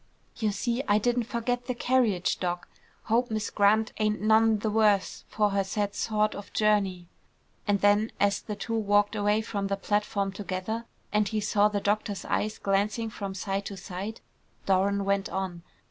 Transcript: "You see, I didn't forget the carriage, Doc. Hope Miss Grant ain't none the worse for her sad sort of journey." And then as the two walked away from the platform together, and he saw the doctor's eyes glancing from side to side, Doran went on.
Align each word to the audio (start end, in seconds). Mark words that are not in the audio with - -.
"You 0.37 0.51
see, 0.51 0.81
I 0.87 0.97
didn't 0.97 1.25
forget 1.25 1.67
the 1.67 1.75
carriage, 1.75 2.39
Doc. 2.39 2.67
Hope 3.03 3.29
Miss 3.29 3.51
Grant 3.51 3.93
ain't 3.99 4.19
none 4.19 4.57
the 4.57 4.71
worse 4.71 5.23
for 5.27 5.51
her 5.51 5.63
sad 5.63 5.93
sort 5.93 6.33
of 6.33 6.51
journey." 6.53 7.07
And 7.67 7.81
then 7.81 8.11
as 8.19 8.41
the 8.41 8.55
two 8.55 8.73
walked 8.73 9.15
away 9.15 9.41
from 9.43 9.67
the 9.67 9.77
platform 9.77 10.31
together, 10.31 10.85
and 11.13 11.27
he 11.27 11.39
saw 11.39 11.67
the 11.67 11.79
doctor's 11.79 12.25
eyes 12.25 12.57
glancing 12.57 13.11
from 13.11 13.35
side 13.35 13.67
to 13.67 13.77
side, 13.77 14.21
Doran 14.65 15.05
went 15.05 15.29
on. 15.29 15.61